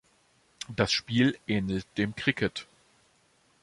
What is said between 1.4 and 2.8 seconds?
ähnelt dem Cricket.